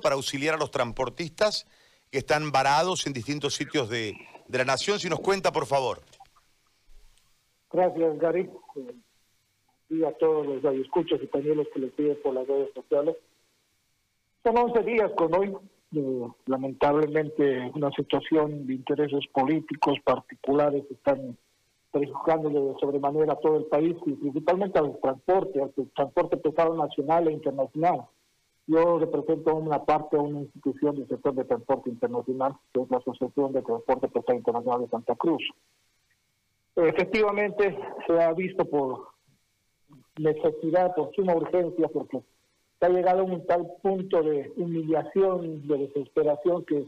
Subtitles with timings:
[0.00, 1.66] para auxiliar a los transportistas
[2.10, 4.14] que están varados en distintos sitios de,
[4.48, 4.98] de la nación.
[4.98, 6.00] Si nos cuenta, por favor.
[7.70, 8.50] Gracias, Gary.
[9.90, 13.16] Y a todos los radioescuchas y también los que les piden por las redes sociales.
[14.44, 15.56] Son 11 días con hoy,
[15.94, 21.36] eh, lamentablemente una situación de intereses políticos particulares están
[21.90, 27.28] perjudicando de sobremanera a todo el país y principalmente al transporte, al transporte pesado nacional
[27.28, 28.06] e internacional.
[28.68, 33.52] Yo represento una parte una institución del sector de transporte internacional, que es la Asociación
[33.52, 35.42] de Transporte Pesado Internacional de Santa Cruz.
[36.76, 39.08] Efectivamente, se ha visto por
[40.18, 42.20] necesidad, por suma urgencia, porque
[42.78, 46.84] se ha llegado a un tal punto de humillación, de desesperación, que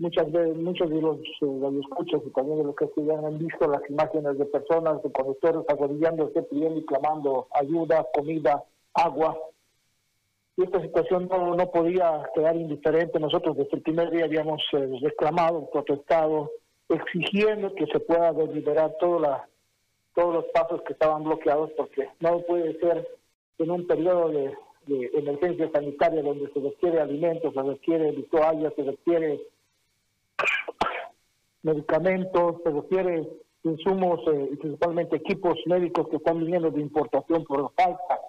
[0.00, 3.68] muchas veces, muchos de los eh, escuchas y también de los que estudian han visto
[3.68, 9.38] las imágenes de personas, de conductores agudillándose, pidiendo y clamando ayuda, comida, agua.
[10.56, 13.18] Y esta situación no, no podía quedar indiferente.
[13.18, 16.50] Nosotros desde el primer día habíamos eh, reclamado, protestado,
[16.88, 19.48] exigiendo que se pueda deliberar toda la,
[20.14, 23.08] todos los pasos que estaban bloqueados, porque no puede ser
[23.58, 24.54] en un periodo de,
[24.86, 29.40] emergencia sanitaria donde se requiere alimentos, se requiere toallas, se requiere
[31.62, 33.26] medicamentos, se requiere
[33.62, 38.20] insumos eh, y principalmente equipos médicos que están viniendo de importación por falta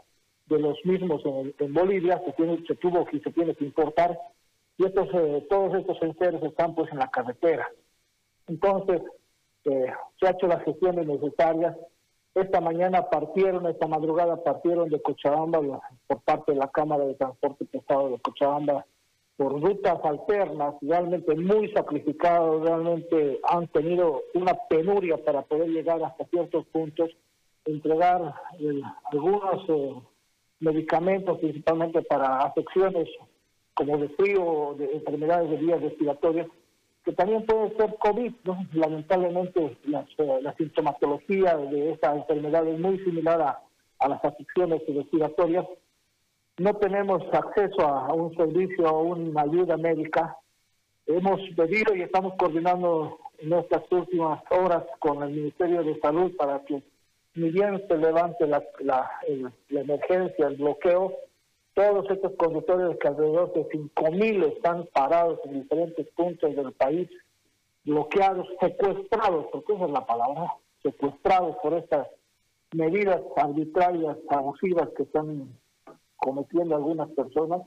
[0.47, 4.17] de los mismos en, Bolivia, se, tiene, se tuvo que se tiene que importar,
[4.77, 7.67] y estos, eh, todos estos enseres están pues en la carretera.
[8.47, 9.01] Entonces,
[9.65, 11.75] eh, se ha hecho las gestiones necesarias.
[12.35, 17.65] Esta mañana partieron, esta madrugada partieron de Cochabamba por parte de la Cámara de Transporte
[17.65, 18.85] Pesado de Cochabamba
[19.37, 26.25] por rutas alternas, realmente muy sacrificados, realmente han tenido una penuria para poder llegar hasta
[26.25, 27.09] ciertos puntos,
[27.65, 29.95] entregar eh, algunos eh,
[30.59, 33.07] medicamentos principalmente para afecciones
[33.73, 36.47] como de frío, de enfermedades de vías respiratorias,
[37.03, 38.65] que también puede ser COVID, ¿no?
[38.73, 43.61] Lamentablemente eh, la sintomatología de esta enfermedad es muy similar a,
[44.07, 45.65] las afecciones respiratorias.
[46.57, 50.37] No tenemos acceso a, un servicio, a una ayuda médica.
[51.05, 56.59] Hemos pedido y estamos coordinando en estas últimas horas con el Ministerio de Salud para
[56.65, 56.81] que
[57.35, 59.11] ni bien se levante la, la,
[59.69, 61.13] la emergencia, el bloqueo,
[61.73, 67.09] todos estos conductores que alrededor de 5.000 están parados en diferentes puntos del país,
[67.83, 72.07] bloqueados, secuestrados, porque esa es la palabra, secuestrados por estas
[72.73, 75.49] medidas arbitrarias, abusivas que están
[76.15, 77.61] cometiendo algunas personas,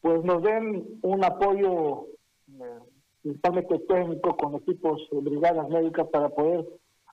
[0.00, 2.06] pues nos den un apoyo
[2.48, 2.78] eh,
[3.22, 6.64] principalmente técnico con equipos de brigadas médicas para poder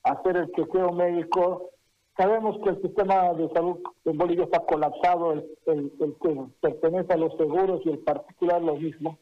[0.03, 1.71] hacer el chequeo médico
[2.17, 5.45] Sabemos que el sistema de salud en Bolivia está colapsado, el,
[6.19, 9.19] que pertenece a los seguros y el particular lo mismo.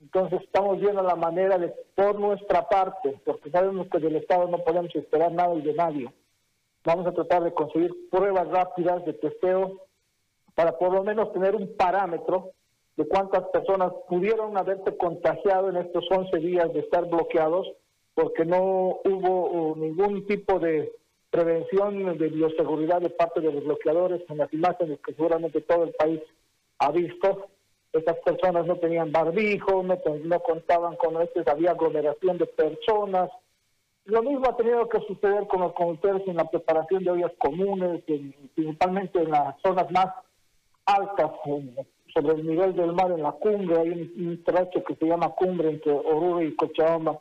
[0.00, 4.58] Entonces estamos viendo la manera de, por nuestra parte, porque sabemos que del Estado no
[4.58, 6.12] podemos esperar nada y de nadie,
[6.84, 9.82] vamos a tratar de conseguir pruebas rápidas de testeo
[10.54, 12.52] para por lo menos tener un parámetro
[12.96, 17.66] de cuántas personas pudieron haberse contagiado en estos 11 días de estar bloqueados,
[18.14, 20.92] porque no hubo uh, ningún tipo de
[21.30, 25.92] prevención de bioseguridad de parte de los bloqueadores en las imágenes que seguramente todo el
[25.92, 26.20] país
[26.78, 27.48] ha visto.
[27.92, 33.30] Estas personas no tenían barbijo, no, no contaban con esto, había aglomeración de personas.
[34.04, 38.02] Lo mismo ha tenido que suceder con los conductores en la preparación de ollas comunes,
[38.54, 40.06] principalmente en las zonas más
[40.86, 41.30] altas,
[42.14, 43.78] sobre el nivel del mar, en la cumbre.
[43.78, 47.18] Hay un, un trecho que se llama cumbre entre Oruro y Cochabamba,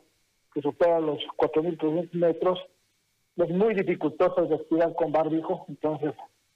[0.53, 2.59] que supera los 4.300 metros
[3.37, 6.13] es muy dificultoso respirar con barbijo, entonces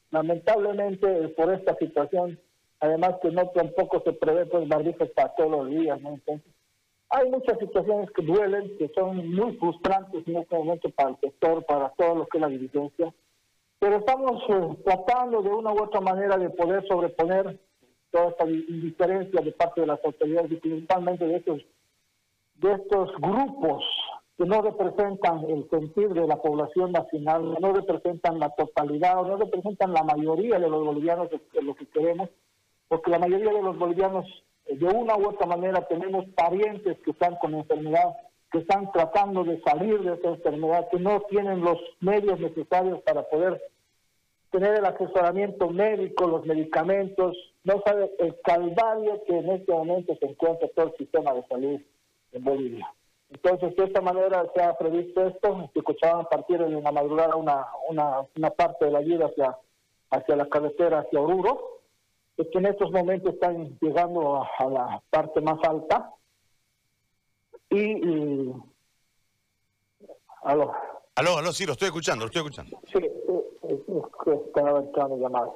[0.09, 2.39] lamentablemente por esta situación,
[2.79, 6.09] además que no tampoco se prevé pues barbijos para todos los días, ¿no?
[6.09, 6.51] Entonces,
[7.09, 11.65] hay muchas situaciones que duelen, que son muy frustrantes en este momento para el sector,
[11.65, 13.13] para todo lo que es la dirigencia,
[13.79, 17.59] pero estamos eh, tratando de una u otra manera de poder sobreponer
[18.11, 21.61] toda esta indiferencia de parte de las autoridades y principalmente de estos
[22.55, 23.83] de estos grupos
[24.41, 29.37] que no representan el sentir de la población nacional, no representan la totalidad o no
[29.37, 32.27] representan la mayoría de los bolivianos de, lo que queremos,
[32.87, 34.25] porque la mayoría de los bolivianos
[34.65, 38.17] eh, de una u otra manera tenemos parientes que están con enfermedad,
[38.51, 43.21] que están tratando de salir de esa enfermedad, que no tienen los medios necesarios para
[43.21, 43.61] poder
[44.49, 50.25] tener el asesoramiento médico, los medicamentos, no sabe el calvario que en este momento se
[50.25, 51.79] encuentra todo el sistema de salud
[52.31, 52.91] en Bolivia.
[53.31, 55.69] Entonces, de esta manera se ha previsto esto.
[55.73, 59.57] Se escuchaban partir en la madrugada una, una, una parte de la ayuda hacia,
[60.11, 61.79] hacia la carretera, hacia Oruro.
[62.37, 66.13] es que en estos momentos están llegando a, la parte más alta
[67.69, 68.51] y,
[70.43, 70.73] aló
[71.15, 72.99] aló aló sí lo estoy escuchando lo estoy escuchando sí
[74.47, 75.53] estaba entrando llamadas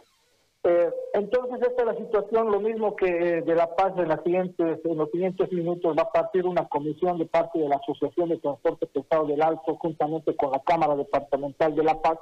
[0.67, 4.79] eh, entonces, esta es la situación, lo mismo que de La Paz en, las siguientes,
[4.83, 8.39] en los siguientes minutos va a partir una comisión de parte de la Asociación de
[8.39, 12.17] Transporte Pesado del Alto, juntamente con la Cámara Departamental de La Paz,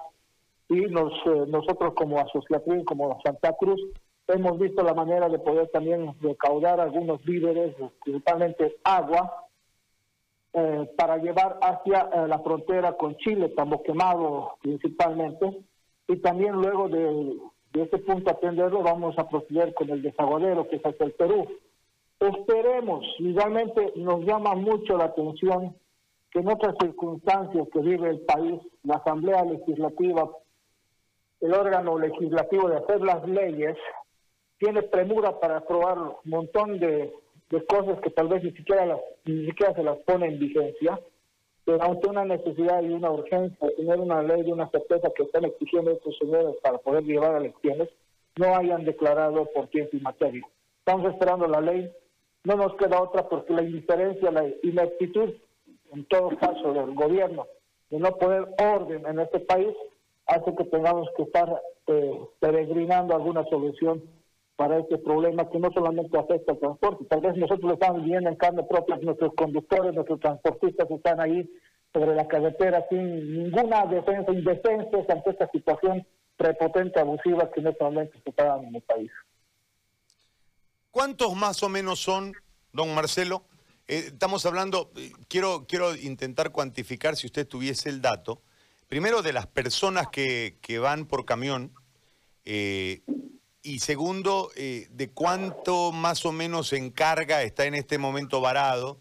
[0.68, 3.82] y nos, eh, nosotros como asociación, como Santa Cruz,
[4.28, 7.74] hemos visto la manera de poder también recaudar algunos víveres,
[8.04, 9.48] principalmente agua,
[10.52, 15.62] eh, para llevar hacia la frontera con Chile, Tambo Quemado principalmente,
[16.10, 17.38] y también luego de
[17.74, 21.48] de ese punto atenderlo vamos a proceder con el desaguadero que es hacia el Perú.
[22.20, 25.76] Esperemos, y realmente nos llama mucho la atención
[26.32, 30.30] que en otras circunstancias que vive el país, la Asamblea Legislativa,
[31.42, 33.76] el órgano legislativo de hacer las leyes,
[34.60, 37.14] tiene premura para aprobar un montón de,
[37.50, 41.00] de cosas que tal vez ni siquiera, las, ni siquiera se las pone en vigencia
[41.66, 45.24] pero ante una necesidad y una urgencia de tener una ley y una certeza que
[45.24, 47.90] están exigiendo estos señores para poder llevar elecciones,
[48.38, 50.46] no hayan declarado por tiempo y materia.
[50.80, 51.92] Estamos esperando la ley,
[52.44, 55.30] no nos queda otra porque la indiferencia la ineptitud,
[55.94, 57.46] en todo caso, del gobierno
[57.94, 59.70] de no poner orden en este país,
[60.26, 64.02] hace que tengamos que estar eh, peregrinando alguna solución
[64.56, 68.30] para este problema que no solamente afecta al transporte, tal vez nosotros lo estamos viendo
[68.30, 71.50] en carne propia, nuestros conductores, nuestros transportistas están ahí
[71.92, 76.06] sobre la carretera sin ninguna defensa, indefensa ante esta situación
[76.38, 79.12] prepotente, abusiva que en este momento se está en el país.
[80.92, 82.34] ¿Cuántos más o menos son,
[82.72, 83.44] don Marcelo?
[83.88, 88.42] Eh, estamos hablando, eh, quiero, quiero intentar cuantificar si usted tuviese el dato,
[88.88, 91.74] primero de las personas que, que van por camión,
[92.46, 93.02] eh,
[93.64, 99.00] y segundo, eh, de cuánto más o menos en carga está en este momento varado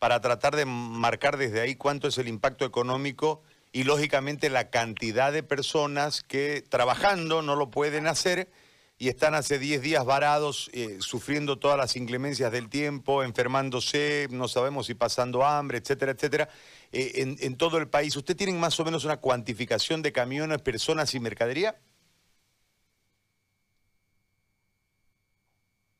[0.00, 3.42] para tratar de marcar desde ahí cuánto es el impacto económico
[3.72, 8.48] y lógicamente la cantidad de personas que trabajando no lo pueden hacer
[8.96, 14.48] y están hace 10 días varados, eh, sufriendo todas las inclemencias del tiempo, enfermándose, no
[14.48, 16.48] sabemos si pasando hambre, etcétera, etcétera,
[16.92, 18.16] eh, en, en todo el país.
[18.16, 21.76] ¿Usted tiene más o menos una cuantificación de camiones, personas y mercadería?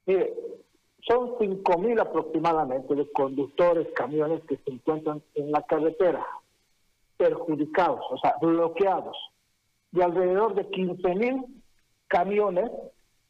[0.06, 0.34] Mire,
[1.06, 6.26] son 5.000 aproximadamente de conductores, camiones que se encuentran en la carretera,
[7.16, 9.16] perjudicados, o sea, bloqueados,
[9.92, 11.46] y alrededor de 15.000
[12.08, 12.70] camiones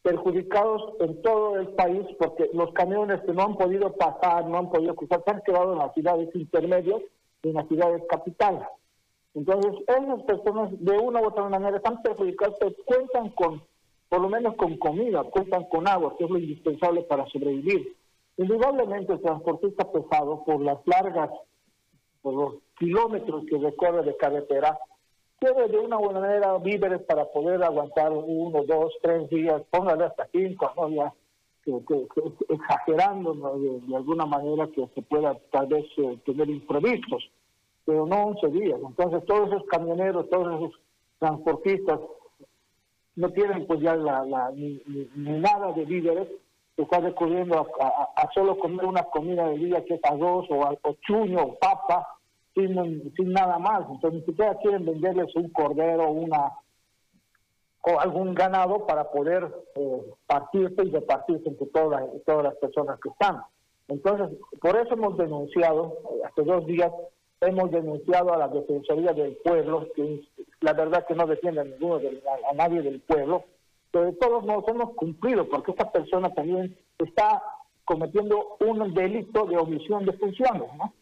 [0.02, 4.70] perjudicados en todo el país porque los camiones que no han podido pasar, no han
[4.70, 7.02] podido cruzar, se han quedado en las ciudades intermedias
[7.42, 8.68] y en las ciudades capitales.
[9.34, 13.62] Entonces, esas personas de una u otra manera están perjudicadas, pero cuentan con
[14.08, 17.96] por lo menos con comida, cuentan con agua, que es lo indispensable para sobrevivir.
[18.36, 21.30] Indudablemente el transportista pesado, por las largas,
[22.22, 24.78] por los kilómetros que recorre de carretera,
[25.38, 30.28] quiere de una buena manera víveres para poder aguantar uno, dos, tres días, póngale hasta
[30.32, 30.88] cinco, ¿no?
[30.88, 31.12] Ya,
[32.48, 37.28] exagerando de, alguna manera que se pueda tal vez eh, tener imprevistos,
[37.84, 38.78] pero no 11 días.
[38.80, 40.80] Entonces todos esos camioneros, todos esos
[41.18, 41.98] transportistas
[43.16, 44.80] no tienen pues ya la, ni,
[45.16, 46.28] nada de víveres,
[46.76, 50.96] se está recurriendo a, solo comer una comida de día que es arroz o, o
[51.06, 52.06] chuño o papa,
[52.54, 53.86] sin, sin nada más.
[53.90, 56.52] Entonces ni siquiera quieren venderles un cordero una
[57.88, 63.10] o algún ganado para poder eh, partirse y repartirse entre todas, todas las personas que
[63.10, 63.42] están.
[63.86, 66.90] Entonces, por eso hemos denunciado, eh, hace dos días,
[67.46, 70.22] hemos denunciado a la Defensoría del Pueblo, que
[70.60, 72.00] la verdad que no defiende a, ninguno
[72.50, 73.44] a, nadie del pueblo,
[73.90, 77.42] pero de todos modos hemos cumplido, porque esta persona también está
[77.84, 80.92] cometiendo un delito de omisión de funciones, ¿no?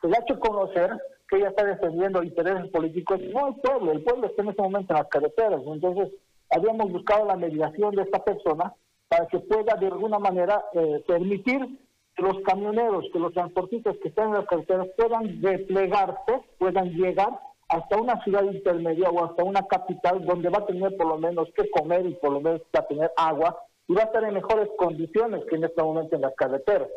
[0.00, 0.90] Se le ha hecho conocer
[1.28, 4.92] que ella está defendiendo intereses políticos, no el pueblo, el pueblo está en este momento
[4.92, 6.12] en las carreteras, entonces
[6.50, 8.74] habíamos buscado la mediación de esta persona
[9.08, 11.66] para que pueda de alguna manera eh, permitir
[12.16, 17.30] los camioneros, que los transportistas que están en las carreteras puedan desplegarse, puedan llegar
[17.68, 21.48] hasta una ciudad intermedia o hasta una capital donde va a tener por lo menos
[21.56, 24.34] que comer y por lo menos va a tener agua y va a estar en
[24.34, 26.88] mejores condiciones que en este momento en las carreteras.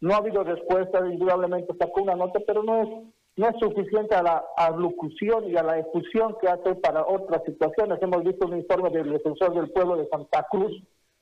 [0.00, 2.88] No ha habido respuesta, indudablemente sacó una nota, pero no es
[3.36, 8.00] no es suficiente a la alocución y a la efusión que hace para otras situaciones.
[8.00, 10.72] Hemos visto un informe del defensor del pueblo de Santa Cruz,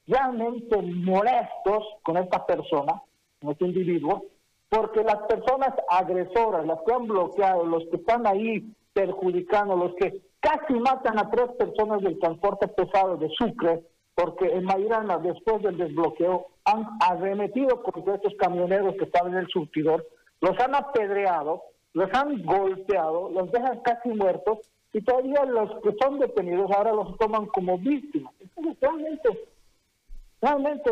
[0.07, 3.01] realmente molestos con esta persona,
[3.51, 4.25] este individuo,
[4.69, 10.23] porque las personas agresoras, las que han bloqueado, los que están ahí perjudicando, los que
[10.41, 13.83] casi matan a tres personas del transporte pesado de Sucre,
[14.15, 19.49] porque en Mairana, después del desbloqueo, han arremetido contra estos camioneros que estaban en el
[19.49, 20.07] surtidor,
[20.41, 21.63] los han apedreado,
[21.95, 24.59] los han golpeado, los dejan casi muertos
[24.93, 28.33] y todavía los que son detenidos ahora los toman como víctimas.
[28.41, 29.29] Entonces, realmente,
[30.41, 30.91] realmente,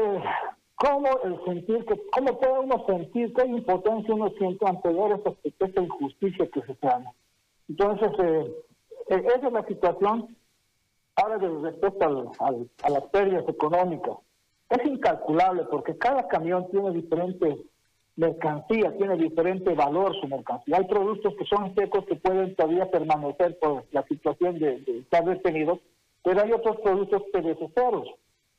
[0.80, 5.32] ¿cómo el sentir que, cómo puede uno sentir qué impotencia uno siente ante ver esta,
[5.44, 7.02] esta injusticia que se da?
[7.68, 8.54] Entonces, eh,
[9.10, 10.36] eh, esa es la situación
[11.16, 14.16] ahora de respecto a las pérdidas económicas.
[14.70, 17.58] Es incalculable porque cada camión tiene diferente
[18.16, 20.78] mercancía, tiene diferente valor su mercancía.
[20.78, 25.80] Hay productos que son secos que pueden todavía permanecer por la situación de, estar detenidos,
[26.22, 28.08] pero hay otros productos perecederos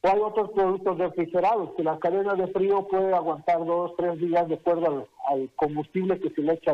[0.04, 4.48] o hay otros productos refrigerados que la cadena de frío puede aguantar dos, tres días
[4.48, 6.74] de acuerdo al, combustible que se le echa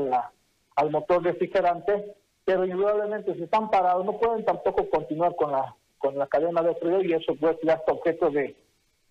[0.75, 2.15] al motor refrigerante,
[2.46, 6.75] pero indudablemente si están parados no pueden tampoco continuar con la con la cadena de
[6.75, 8.55] frío y eso puede ser objeto de,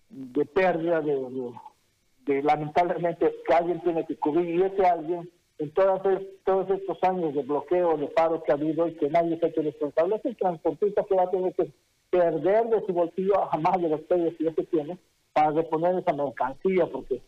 [0.09, 6.01] de pérdida de lamentablemente que alguien tiene que cubrir y ese alguien en todos,
[6.45, 9.49] todos estos años de bloqueo, de paro que ha habido y que nadie se ha
[9.49, 11.71] hecho responsable, es el transportista que va a tener que
[12.09, 14.97] perder de su bolsillo jamás de los pedidos que ya tiene
[15.33, 17.21] para reponer esa mercancía, porque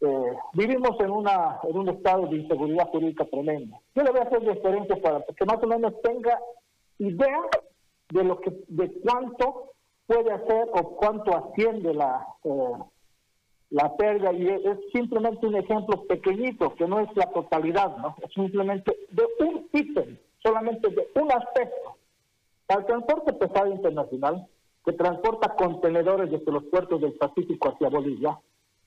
[0.00, 3.78] eh, vivimos en una en un estado de inseguridad jurídica tremenda.
[3.94, 6.38] Yo le voy a hacer referencia para que más o menos tenga
[6.98, 7.42] idea
[8.10, 9.72] de lo que de cuánto
[10.06, 12.84] puede hacer o cuánto asciende la eh,
[13.70, 18.16] la pérdida y es simplemente un ejemplo pequeñito, que no es la totalidad, ¿no?
[18.22, 21.95] Es simplemente de un ítem, solamente de un aspecto.
[22.68, 24.46] Al transporte pesado internacional,
[24.84, 28.38] que transporta contenedores desde los puertos del Pacífico hacia Bolivia,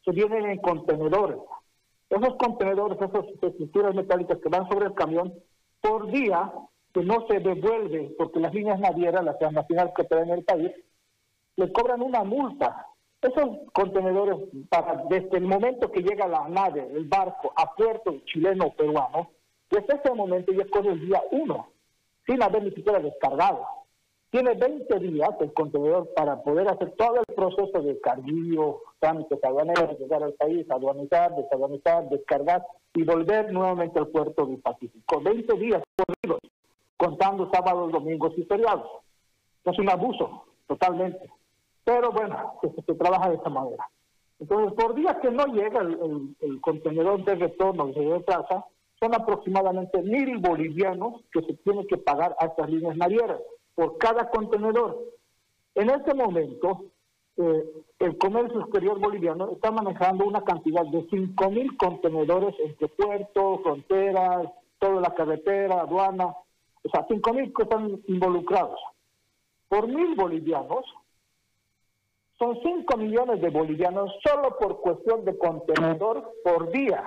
[0.03, 1.37] se vienen en contenedores.
[2.09, 5.33] Esos contenedores, esas estructuras metálicas que van sobre el camión,
[5.81, 6.51] por día,
[6.93, 10.71] que no se devuelve, porque las líneas navieras, las transnacionales que traen el país,
[11.55, 12.89] le cobran una multa
[13.21, 14.37] esos contenedores,
[14.69, 19.31] para, desde el momento que llega la nave, el barco, a puerto chileno o peruano,
[19.69, 21.69] desde ese momento ya corre el día uno,
[22.29, 23.65] sin haber ni siquiera descargado.
[24.29, 29.97] Tiene 20 días el contenedor para poder hacer todo el proceso de carguillo, trámites aduaneros,
[29.97, 35.19] llegar al país, aduanizar, desaduanizar, descargar y volver nuevamente al puerto del Pacífico.
[35.19, 36.39] 20 días corridos,
[36.95, 38.87] contando sábados, domingos y feriados.
[39.65, 41.31] Es un abuso, totalmente.
[41.83, 43.89] Pero bueno, se, trabaja de esa manera.
[44.39, 48.63] Entonces, por día que no llega el, contenedor de retorno de plaza,
[48.99, 53.39] son aproximadamente mil bolivianos que se tienen que pagar a estas líneas navieras
[53.75, 54.97] por cada contenedor.
[55.75, 56.85] En este momento,
[57.37, 57.63] eh,
[57.99, 64.49] el comercio exterior boliviano está manejando una cantidad de cinco mil contenedores entre puertos, fronteras,
[64.79, 68.79] toda la carretera, aduana, o sea, cinco mil que están involucrados.
[69.69, 70.85] Por mil bolivianos,
[72.39, 77.03] son 5 millones de bolivianos solo por cuestión de contenedor por día.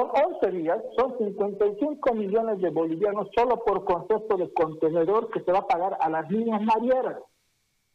[0.00, 5.52] Son 11 días, son 55 millones de bolivianos solo por concepto de contenedor que se
[5.52, 7.18] va a pagar a las líneas navieras.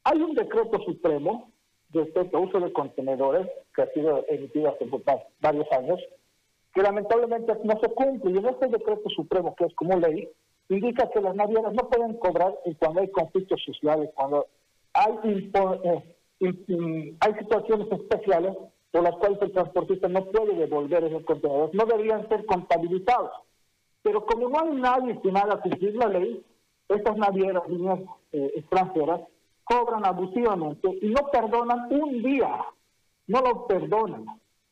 [0.04, 1.52] Hay un decreto supremo
[1.90, 4.86] respecto a uso de contenedores que ha sido emitido hace
[5.42, 6.00] varios años,
[6.76, 8.34] que lamentablemente no se cumple.
[8.34, 10.30] Y en este decreto supremo, que es como ley,
[10.70, 14.46] indica que las navieras no pueden cobrar cuando hay conflictos sociales, cuando
[14.94, 15.52] hay,
[16.44, 18.56] eh, hay situaciones especiales
[18.96, 21.74] por las cuales el transportista no puede devolver esos contenedores.
[21.74, 23.32] No deberían ser contabilizados.
[24.02, 26.42] Pero como no hay nadie que haga cumplir la ley,
[26.88, 28.00] estas navieras, líneas
[28.32, 29.20] eh, extranjeras,
[29.66, 32.64] cobran abusivamente y no perdonan un día.
[33.28, 34.28] No lo perdonan.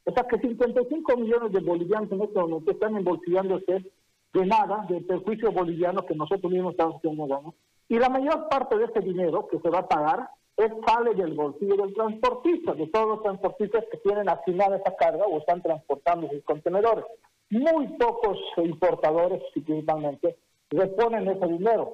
[0.05, 3.91] O sea que 55 millones de bolivianos en este momento están embolsillándose
[4.33, 7.53] de nada, del perjuicio boliviano que nosotros mismos estamos haciendo
[7.89, 11.33] y la mayor parte de ese dinero que se va a pagar es, sale del
[11.33, 16.29] bolsillo del transportista, de todos los transportistas que tienen asignada esa carga o están transportando
[16.29, 17.05] sus contenedores.
[17.49, 20.37] Muy pocos importadores, principalmente,
[20.69, 21.93] reponen ese dinero.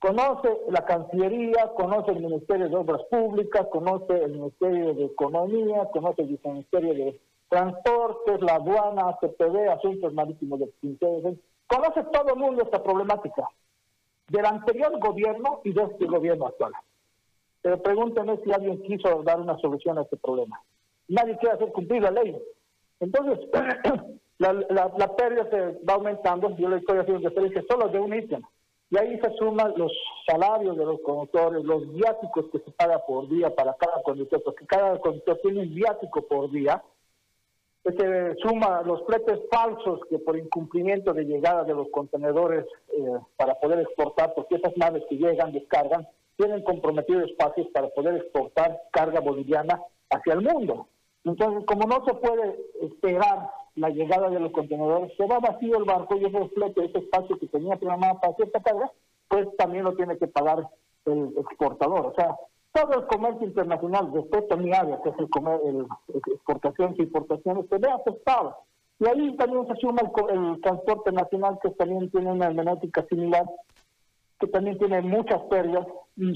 [0.00, 6.22] Conoce la Cancillería, conoce el Ministerio de Obras Públicas, conoce el Ministerio de Economía, conoce
[6.22, 11.36] el Ministerio de Transportes, la aduana, CPD, Asuntos Marítimos de Pinteros.
[11.66, 13.48] Conoce todo el mundo esta problemática
[14.28, 16.72] del anterior gobierno y de este gobierno actual.
[17.62, 20.60] Pero pregúntenme si alguien quiso dar una solución a este problema.
[21.08, 22.36] Nadie quiere hacer cumplir la ley.
[23.00, 23.48] Entonces,
[24.38, 28.42] la, la, pérdida se va aumentando, yo le estoy haciendo referencia solo de un ítem.
[28.90, 29.92] Y ahí se suman los
[30.26, 34.66] salarios de los conductores, los viáticos que se paga por día para cada conductor, porque
[34.66, 36.82] cada conductor tiene un viático por día,
[37.84, 43.54] se suma los fletes falsos que por incumplimiento de llegada de los contenedores eh, para
[43.54, 46.06] poder exportar, porque esas naves que llegan, descargan,
[46.38, 50.88] tienen comprometidos espacios para poder exportar carga boliviana hacia el mundo.
[51.24, 55.84] Entonces, como no se puede esperar la llegada de los contenedores, se va vacío el
[55.84, 58.90] barco y ese flete, ese espacio que tenía programado para cierta carga,
[59.28, 60.66] pues también lo tiene que pagar
[61.04, 62.06] el exportador.
[62.06, 62.36] O sea,
[62.72, 65.86] todo el comercio internacional respecto a mi área, que es el, comer, el,
[66.32, 68.56] exportaciones e importaciones, se ve afectado.
[69.00, 73.44] Y ahí también se suma el, transporte nacional, que también tiene una hermenéutica similar,
[74.40, 75.86] que también tiene muchas pérdidas,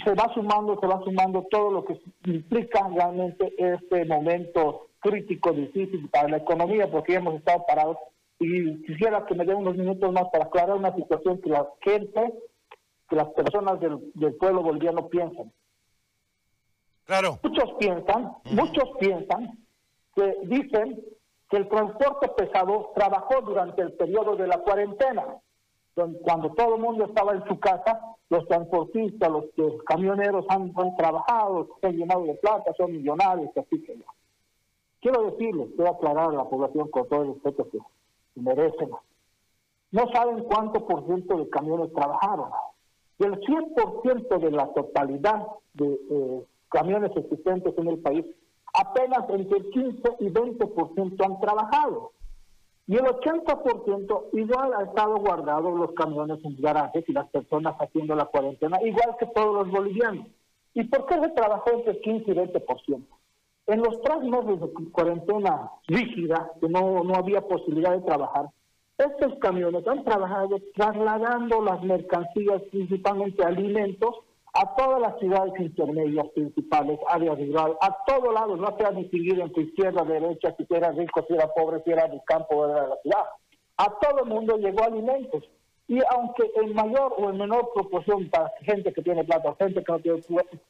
[0.04, 6.08] se va sumando, se va sumando todo lo que implica realmente este momento crítico, difícil
[6.08, 7.96] para la economía, porque ya hemos estado parados.
[8.38, 12.32] Y quisiera que me den unos minutos más para aclarar una situación que la gente,
[13.08, 15.52] que las personas del, del pueblo boliviano piensan.
[17.04, 17.40] Claro.
[17.42, 19.58] Muchos piensan, muchos piensan
[20.14, 21.00] que dicen
[21.50, 25.24] que el transporte pesado trabajó durante el periodo de la cuarentena,
[25.94, 29.44] cuando todo el mundo estaba en su casa, los transportistas, los,
[29.86, 33.98] camioneros han, trabajado, se han llenado de plata, son millonarios, así que
[35.00, 37.78] Quiero decirles, quiero aclarar a la población con todo el respeto que
[38.36, 38.90] merecen.
[39.90, 42.50] No saben cuánto por ciento de camiones trabajaron.
[43.18, 48.24] Del 100% de la totalidad de eh, camiones existentes en el país,
[48.72, 52.12] apenas entre el 15 y 20% han trabajado.
[52.86, 58.14] Y el 80% igual ha estado guardado los camiones en garajes y las personas haciendo
[58.14, 60.26] la cuarentena, igual que todos los bolivianos.
[60.74, 63.04] ¿Y por qué se trabajó entre 15 y 20%?
[63.68, 68.50] En los tres meses de cuarentena rígida, que no, no había posibilidad de trabajar,
[68.98, 74.16] estos camiones han trabajado trasladando las mercancías, principalmente alimentos,
[74.62, 79.42] a todas las ciudades intermedias principales, áreas rurales, a todo lado, no se ha distinguido
[79.42, 82.74] entre izquierda, derecha, si era rico, si era pobre, si era del campo o de
[82.74, 83.24] la ciudad.
[83.78, 85.42] A todo el mundo llegó alimentos.
[85.88, 89.92] Y aunque en mayor o en menor proporción para gente que tiene plata, gente que
[89.92, 90.20] no tiene,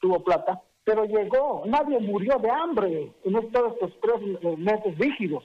[0.00, 5.44] tuvo plata, pero llegó, nadie murió de hambre en estos tres meses rígidos.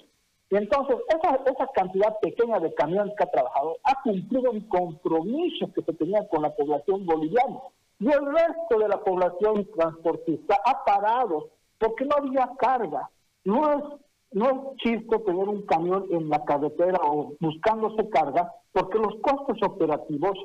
[0.50, 5.70] Y entonces, esa, esa cantidad pequeña de camiones que ha trabajado ha cumplido un compromiso
[5.74, 7.60] que se tenía con la población boliviana.
[8.00, 13.10] Y el resto de la población transportista ha parado porque no había carga.
[13.44, 13.84] No es,
[14.32, 19.58] no es chiste tener un camión en la carretera o buscándose carga, porque los costos
[19.64, 20.38] operativos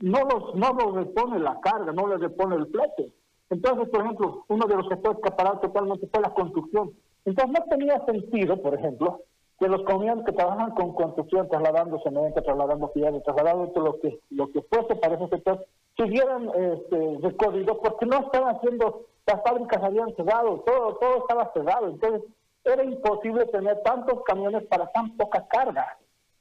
[0.00, 3.12] no los no los repone la carga, no le repone el flete.
[3.50, 6.92] Entonces, por ejemplo, uno de los sectores que ha parado totalmente fue la construcción.
[7.24, 9.22] Entonces, no tenía sentido, por ejemplo,
[9.58, 14.50] que los camiones que trabajan con construcción, trasladando cemento, trasladando fierro, trasladando lo que, lo
[14.50, 15.64] que fuese para ese sector,
[15.96, 21.88] siguieran este, recorrido porque no estaban haciendo, las fábricas habían cerrado, todo, todo estaba cerrado,
[21.88, 22.22] entonces
[22.64, 25.98] era imposible tener tantos camiones para tan poca carga.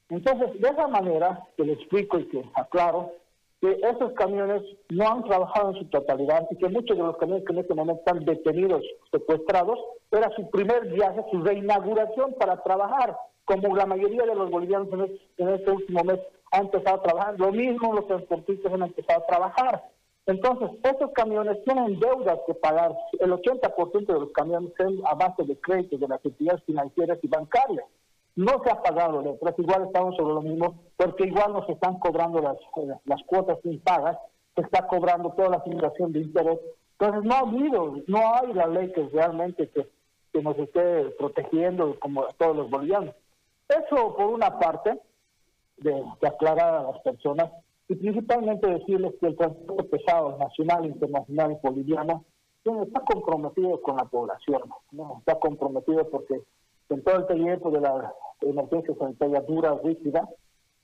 [0.09, 3.11] Entonces, de esa manera, que le explico y que aclaro,
[3.63, 7.45] que esos camiones no han trabajado en su totalidad y que muchos de los camiones
[7.45, 9.79] que en este momento están detenidos, secuestrados,
[10.11, 14.89] era su primer viaje, su reinauguración para trabajar, como la mayoría de los bolivianos
[15.37, 16.19] en este último mes
[16.51, 17.39] han empezado a trabajar.
[17.39, 19.83] Lo mismo los transportistas han empezado a trabajar.
[20.25, 22.93] Entonces, esos camiones tienen deudas que pagar.
[23.21, 27.27] El 80% de los camiones son a base de créditos de las entidades financieras y
[27.29, 27.85] bancarias
[28.35, 32.39] no se ha pagado el igual estamos sobre lo mismo, porque igual nos están cobrando
[32.39, 32.57] las,
[33.05, 34.17] las cuotas impagas,
[34.55, 36.59] se está cobrando toda la fundación de interés.
[36.99, 39.87] Entonces no ha habido, no hay la ley que realmente que,
[40.31, 43.15] que nos esté protegiendo como a todos los bolivianos.
[43.69, 44.99] Eso por una parte,
[45.77, 47.51] de, aclarar a las personas,
[47.87, 52.23] y principalmente decirles que el transporte pesado nacional, internacional y boliviano
[52.63, 55.17] está comprometido con la población, ¿no?
[55.19, 56.41] está comprometido porque
[56.93, 60.29] en todo el tiempo de la emergencia sanitaria dura, rígida,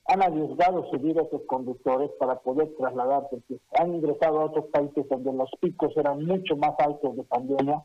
[0.06, 4.66] han arriesgado su vida a sus conductores para poder trasladarse, porque han ingresado a otros
[4.66, 7.82] países donde los picos eran mucho más altos de pandemia.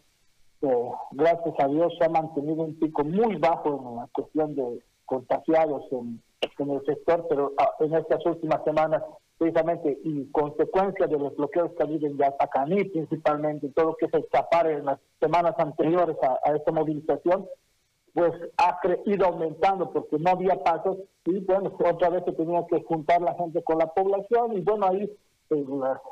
[0.61, 4.81] Eh, gracias a Dios se ha mantenido un pico muy bajo en la cuestión de
[5.05, 6.21] contagiados en,
[6.57, 9.03] el sector, pero ah, en estas últimas semanas,
[9.37, 14.07] precisamente, y consecuencia de los bloqueos que ha habido en Yapacaní principalmente, todo lo que
[14.09, 17.45] se escapar en las semanas anteriores a, a esta movilización,
[18.15, 22.81] pues ha ido aumentando porque no había pasos y bueno, otra vez se tenía que
[22.83, 25.11] juntar la gente con la población y bueno, ahí
[25.49, 25.61] pues,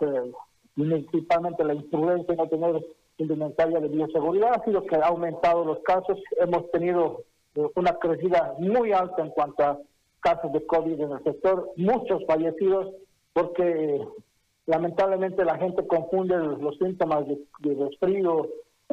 [0.02, 0.32] eh,
[0.76, 2.86] principalmente la imprudencia de no tener
[3.18, 7.22] indumentaria de bioseguridad ha sido que ha aumentado los casos, hemos tenido
[7.56, 9.80] eh, una crecida muy alta en cuanto a
[10.20, 12.94] casos de COVID en el sector, muchos fallecidos
[13.32, 14.06] porque
[14.66, 18.46] lamentablemente la gente confunde los, síntomas de, de resfrío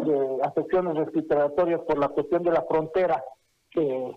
[0.05, 3.23] de afecciones respiratorias por la cuestión de la frontera
[3.71, 4.13] que,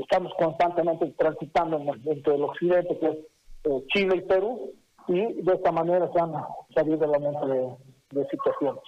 [0.00, 3.16] estamos constantemente transitando dentro del occidente, que es
[3.64, 4.72] eh, Chile y Perú,
[5.08, 6.32] y de esta manera se han
[6.74, 8.82] salido del aumento de, de situaciones.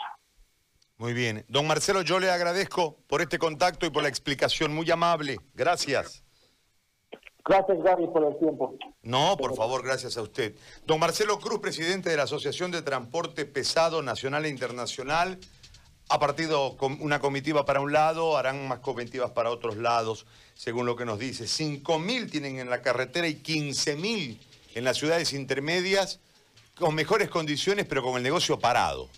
[0.96, 1.44] Muy bien.
[1.48, 5.38] Don Marcelo, yo le agradezco por este contacto y por la explicación muy amable.
[5.54, 6.24] Gracias.
[7.48, 8.74] Gracias, Gary, por el tiempo.
[9.02, 10.54] No, por favor, gracias a usted.
[10.86, 15.38] Don Marcelo Cruz, presidente de la Asociación de Transporte Pesado Nacional e Internacional,
[16.08, 20.96] ha partido una comitiva para un lado, harán más comitivas para otros lados, según lo
[20.96, 21.44] que nos dice.
[21.44, 24.38] 5.000 tienen en la carretera y 15.000
[24.74, 26.20] en las ciudades intermedias,
[26.76, 29.08] con mejores condiciones, pero con el negocio parado.